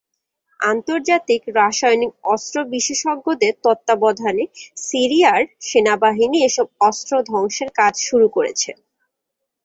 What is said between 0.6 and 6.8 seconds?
আন্তর্জাতিক রাসায়নিক অস্ত্র বিশেষজ্ঞদের তত্ত্বাবধানে সিরিয়ার সেনাবাহিনী এসব